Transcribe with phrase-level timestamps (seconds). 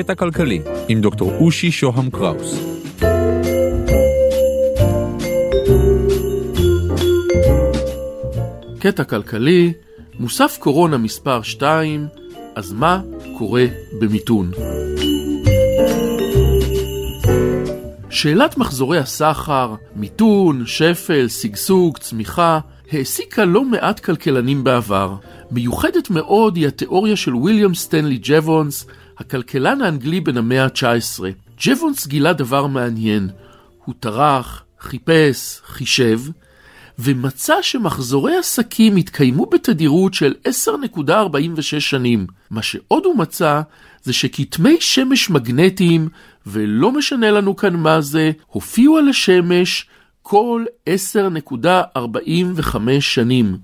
[0.00, 2.60] קטע כלכלי עם דוקטור אושי שוהם קראוס.
[8.78, 9.72] קטע כלכלי,
[10.18, 12.06] מוסף קורונה מספר 2,
[12.54, 13.00] אז מה
[13.38, 13.64] קורה
[14.00, 14.50] במיתון?
[18.10, 22.60] שאלת מחזורי הסחר, מיתון, שפל, שגשוג, צמיחה,
[22.92, 25.14] העסיקה לא מעט כלכלנים בעבר.
[25.50, 28.86] מיוחדת מאוד היא התיאוריה של ויליאם סטנלי ג'וונס,
[29.20, 31.22] הכלכלן האנגלי בן המאה ה-19.
[31.58, 33.28] ג'וונס גילה דבר מעניין.
[33.84, 36.20] הוא טרח, חיפש, חישב,
[36.98, 40.34] ומצא שמחזורי עסקים התקיימו בתדירות של
[40.98, 42.26] 10.46 שנים.
[42.50, 43.60] מה שעוד הוא מצא
[44.02, 46.08] זה שכתמי שמש מגנטיים,
[46.46, 49.86] ולא משנה לנו כאן מה זה, הופיעו על השמש
[50.22, 53.56] כל 10.45 שנים.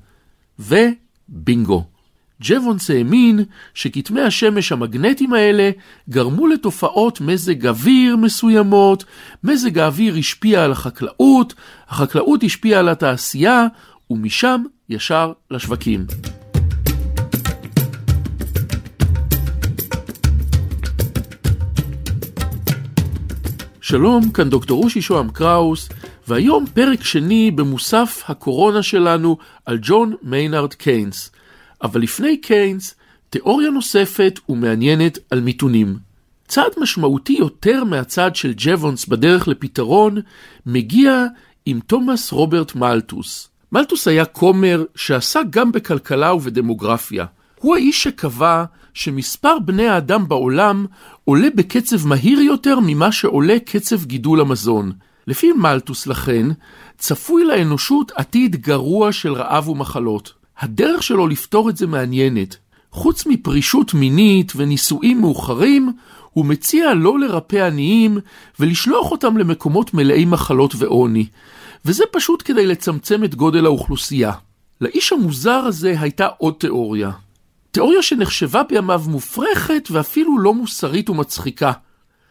[0.58, 1.95] ובינגו.
[2.40, 5.70] ג'וונס האמין שכתמי השמש המגנטיים האלה
[6.10, 9.04] גרמו לתופעות מזג אוויר מסוימות,
[9.44, 11.54] מזג האוויר השפיע על החקלאות,
[11.88, 13.66] החקלאות השפיעה על התעשייה,
[14.10, 16.06] ומשם ישר לשווקים.
[23.80, 25.88] שלום, כאן דוקטור אושי שוהם קראוס,
[26.28, 31.30] והיום פרק שני במוסף הקורונה שלנו על ג'ון מיינארד קיינס.
[31.82, 32.94] אבל לפני קיינס,
[33.30, 35.96] תיאוריה נוספת ומעניינת על מיתונים.
[36.48, 40.16] צעד משמעותי יותר מהצעד של ג'וונס בדרך לפתרון,
[40.66, 41.24] מגיע
[41.66, 43.48] עם תומאס רוברט מלטוס.
[43.72, 47.26] מלטוס היה כומר שעסק גם בכלכלה ובדמוגרפיה.
[47.60, 50.86] הוא האיש שקבע שמספר בני האדם בעולם
[51.24, 54.92] עולה בקצב מהיר יותר ממה שעולה קצב גידול המזון.
[55.26, 56.46] לפי מלטוס לכן,
[56.98, 60.32] צפוי לאנושות עתיד גרוע של רעב ומחלות.
[60.58, 62.56] הדרך שלו לפתור את זה מעניינת.
[62.90, 65.92] חוץ מפרישות מינית ונישואים מאוחרים,
[66.32, 68.18] הוא מציע לא לרפא עניים
[68.60, 71.26] ולשלוח אותם למקומות מלאי מחלות ועוני.
[71.84, 74.32] וזה פשוט כדי לצמצם את גודל האוכלוסייה.
[74.80, 77.10] לאיש המוזר הזה הייתה עוד תיאוריה.
[77.70, 81.72] תיאוריה שנחשבה בימיו מופרכת ואפילו לא מוסרית ומצחיקה.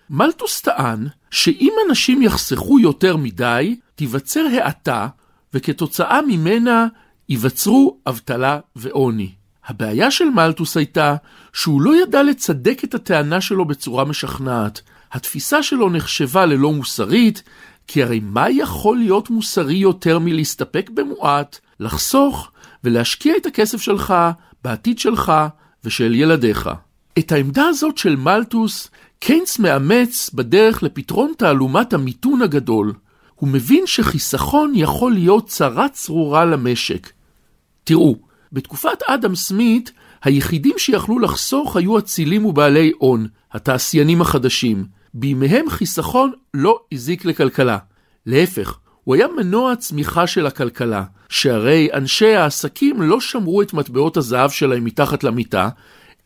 [0.09, 5.07] מלטוס טען שאם אנשים יחסכו יותר מדי, תיווצר האטה,
[5.53, 6.87] וכתוצאה ממנה
[7.29, 9.29] ייווצרו אבטלה ועוני.
[9.67, 11.15] הבעיה של מלטוס הייתה
[11.53, 14.81] שהוא לא ידע לצדק את הטענה שלו בצורה משכנעת.
[15.11, 17.43] התפיסה שלו נחשבה ללא מוסרית,
[17.87, 22.51] כי הרי מה יכול להיות מוסרי יותר מלהסתפק במועט, לחסוך
[22.83, 24.13] ולהשקיע את הכסף שלך
[24.63, 25.33] בעתיד שלך
[25.83, 26.69] ושל ילדיך.
[27.19, 32.93] את העמדה הזאת של מלטוס, קיינס מאמץ בדרך לפתרון תעלומת המיתון הגדול.
[33.35, 37.09] הוא מבין שחיסכון יכול להיות צרה צרורה למשק.
[37.85, 38.15] תראו,
[38.51, 39.91] בתקופת אדם סמית,
[40.23, 44.85] היחידים שיכלו לחסוך היו אצילים ובעלי הון, התעשיינים החדשים.
[45.13, 47.77] בימיהם חיסכון לא הזיק לכלכלה.
[48.25, 54.49] להפך, הוא היה מנוע הצמיחה של הכלכלה, שהרי אנשי העסקים לא שמרו את מטבעות הזהב
[54.49, 55.69] שלהם מתחת למיטה,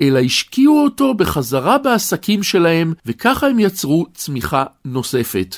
[0.02, 5.56] אלא השקיעו אותו בחזרה בעסקים שלהם, וככה הם יצרו צמיחה נוספת.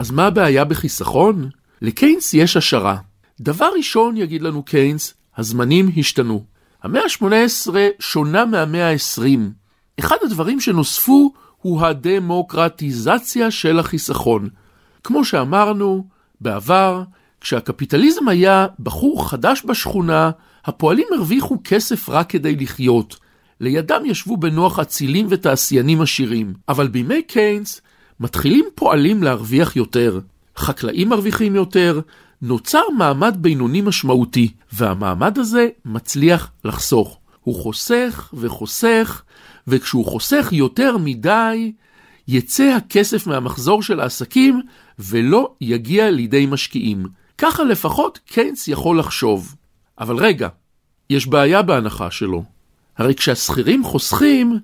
[0.00, 1.48] אז מה הבעיה בחיסכון?
[1.82, 2.96] לקיינס יש השערה.
[3.40, 6.44] דבר ראשון, יגיד לנו קיינס, הזמנים השתנו.
[6.82, 9.38] המאה ה-18 שונה מהמאה ה-20.
[9.98, 14.48] אחד הדברים שנוספו הוא הדמוקרטיזציה של החיסכון.
[15.04, 16.06] כמו שאמרנו,
[16.40, 17.02] בעבר,
[17.40, 20.30] כשהקפיטליזם היה בחור חדש בשכונה,
[20.64, 23.16] הפועלים הרוויחו כסף רק כדי לחיות.
[23.60, 26.54] לידם ישבו בנוח אצילים ותעשיינים עשירים.
[26.68, 27.80] אבל בימי קיינס
[28.20, 30.20] מתחילים פועלים להרוויח יותר.
[30.56, 32.00] חקלאים מרוויחים יותר,
[32.42, 37.18] נוצר מעמד בינוני משמעותי, והמעמד הזה מצליח לחסוך.
[37.40, 39.22] הוא חוסך וחוסך,
[39.66, 41.72] וכשהוא חוסך יותר מדי,
[42.28, 44.60] יצא הכסף מהמחזור של העסקים
[44.98, 47.06] ולא יגיע לידי משקיעים.
[47.38, 49.54] ככה לפחות קיינס יכול לחשוב.
[49.98, 50.48] אבל רגע,
[51.10, 52.44] יש בעיה בהנחה שלו.
[52.98, 54.58] הרי כשהשכירים חוסכים,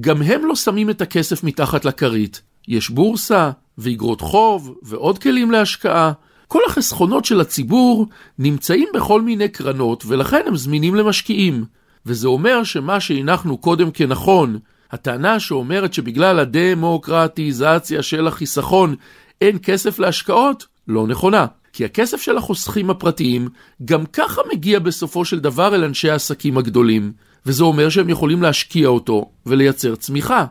[0.00, 2.42] גם הם לא שמים את הכסף מתחת לכרית.
[2.68, 6.12] יש בורסה, ואגרות חוב, ועוד כלים להשקעה.
[6.48, 8.06] כל החסכונות של הציבור
[8.38, 11.64] נמצאים בכל מיני קרנות, ולכן הם זמינים למשקיעים.
[12.06, 14.58] וזה אומר שמה שהנחנו קודם כנכון,
[14.90, 18.94] הטענה שאומרת שבגלל הדמוקרטיזציה של החיסכון
[19.40, 21.46] אין כסף להשקעות, לא נכונה.
[21.72, 23.48] כי הכסף של החוסכים הפרטיים
[23.84, 27.12] גם ככה מגיע בסופו של דבר אל אנשי העסקים הגדולים,
[27.46, 30.46] וזה אומר שהם יכולים להשקיע אותו ולייצר צמיחה.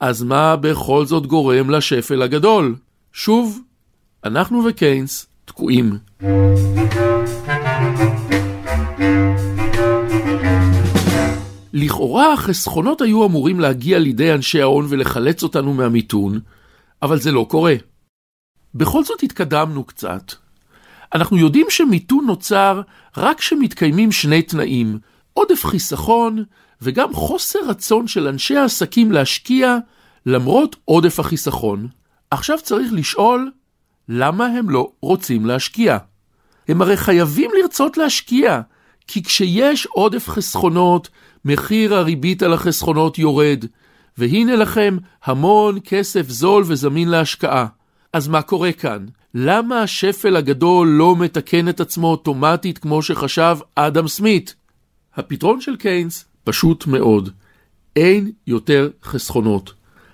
[0.00, 2.74] אז מה בכל זאת גורם לשפל הגדול?
[3.12, 3.60] שוב,
[4.24, 5.98] אנחנו וקיינס תקועים.
[11.72, 16.40] לכאורה החסכונות היו אמורים להגיע לידי אנשי ההון ולחלץ אותנו מהמיתון,
[17.02, 17.74] אבל זה לא קורה.
[18.74, 20.32] בכל זאת התקדמנו קצת.
[21.14, 22.80] אנחנו יודעים שמיתון נוצר
[23.16, 24.98] רק כשמתקיימים שני תנאים,
[25.34, 26.44] עודף חיסכון
[26.82, 29.76] וגם חוסר רצון של אנשי העסקים להשקיע
[30.26, 31.88] למרות עודף החיסכון.
[32.30, 33.50] עכשיו צריך לשאול,
[34.08, 35.98] למה הם לא רוצים להשקיע?
[36.68, 38.60] הם הרי חייבים לרצות להשקיע,
[39.06, 41.08] כי כשיש עודף חסכונות,
[41.44, 43.64] מחיר הריבית על החסכונות יורד,
[44.18, 47.66] והנה לכם המון כסף זול וזמין להשקעה.
[48.12, 49.06] אז מה קורה כאן?
[49.34, 54.54] למה השפל הגדול לא מתקן את עצמו אוטומטית כמו שחשב אדם סמית?
[55.16, 57.30] הפתרון של קיינס פשוט מאוד.
[57.96, 59.72] אין יותר חסכונות.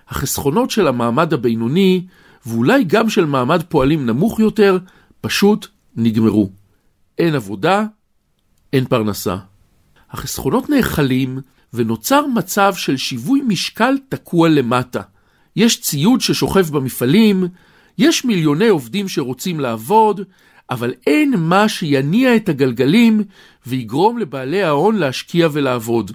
[0.08, 2.06] החסכונות של המעמד הבינוני,
[2.46, 4.78] ואולי גם של מעמד פועלים נמוך יותר,
[5.20, 5.66] פשוט
[5.96, 6.50] נגמרו.
[7.19, 7.84] אין עבודה,
[8.72, 9.36] אין פרנסה.
[10.10, 11.38] החסכונות נאכלים,
[11.75, 15.00] ונוצר מצב של שיווי משקל תקוע למטה.
[15.56, 17.44] יש ציוד ששוכב במפעלים,
[17.98, 20.20] יש מיליוני עובדים שרוצים לעבוד,
[20.70, 23.22] אבל אין מה שיניע את הגלגלים
[23.66, 26.12] ויגרום לבעלי ההון להשקיע ולעבוד.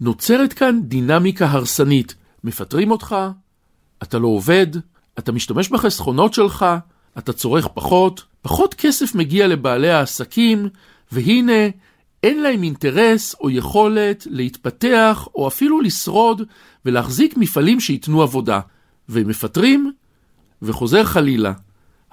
[0.00, 2.14] נוצרת כאן דינמיקה הרסנית.
[2.44, 3.16] מפטרים אותך,
[4.02, 4.66] אתה לא עובד,
[5.18, 6.66] אתה משתמש בחסכונות שלך,
[7.18, 10.68] אתה צורך פחות, פחות כסף מגיע לבעלי העסקים,
[11.12, 11.68] והנה,
[12.22, 16.42] אין להם אינטרס או יכולת להתפתח או אפילו לשרוד
[16.84, 18.60] ולהחזיק מפעלים שייתנו עבודה.
[19.08, 19.92] והם מפטרים,
[20.62, 21.52] וחוזר חלילה.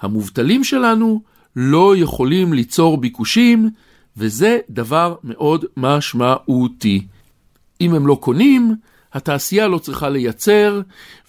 [0.00, 1.22] המובטלים שלנו
[1.56, 3.70] לא יכולים ליצור ביקושים,
[4.16, 7.06] וזה דבר מאוד משמעותי.
[7.80, 8.74] אם הם לא קונים,
[9.12, 10.80] התעשייה לא צריכה לייצר,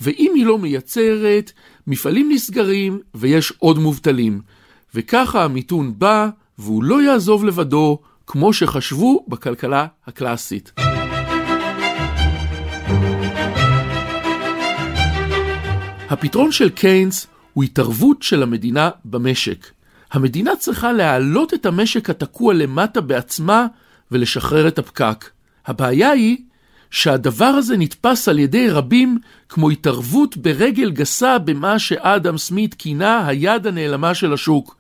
[0.01, 1.51] ואם היא לא מייצרת,
[1.87, 4.41] מפעלים נסגרים ויש עוד מובטלים.
[4.95, 10.71] וככה המיתון בא, והוא לא יעזוב לבדו, כמו שחשבו בכלכלה הקלאסית.
[16.09, 19.65] הפתרון של קיינס הוא התערבות של המדינה במשק.
[20.11, 23.67] המדינה צריכה להעלות את המשק התקוע למטה בעצמה
[24.11, 25.25] ולשחרר את הפקק.
[25.69, 26.37] הבעיה היא
[26.91, 29.17] שהדבר הזה נתפס על ידי רבים
[29.49, 34.75] כמו התערבות ברגל גסה במה שאדם סמית כינה היד הנעלמה של השוק.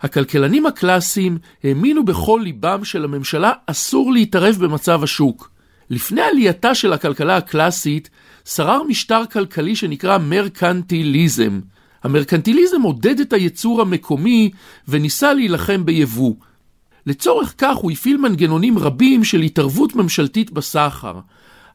[0.00, 5.50] הכלכלנים הקלאסיים האמינו בכל ליבם שלממשלה אסור להתערב במצב השוק.
[5.90, 8.10] לפני עלייתה של הכלכלה הקלאסית,
[8.44, 11.60] שרר משטר כלכלי שנקרא מרקנטיליזם.
[12.04, 14.50] המרקנטיליזם עודד את הייצור המקומי
[14.88, 16.34] וניסה להילחם ביבוא.
[17.06, 21.20] לצורך כך הוא הפעיל מנגנונים רבים של התערבות ממשלתית בסחר.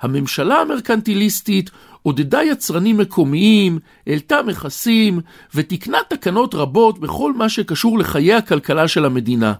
[0.01, 5.19] הממשלה המרקנטיליסטית עודדה יצרנים מקומיים, העלתה מכסים
[5.55, 9.53] ותיקנה תקנות רבות בכל מה שקשור לחיי הכלכלה של המדינה.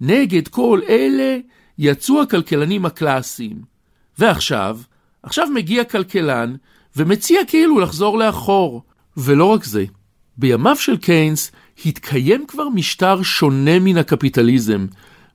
[0.00, 1.38] נגד כל אלה
[1.78, 3.56] יצאו הכלכלנים הקלאסיים.
[4.18, 4.78] ועכשיו,
[5.22, 6.54] עכשיו מגיע כלכלן
[6.96, 8.82] ומציע כאילו לחזור לאחור.
[9.16, 9.84] ולא רק זה,
[10.36, 11.52] בימיו של קיינס
[11.86, 14.86] התקיים כבר משטר שונה מן הקפיטליזם,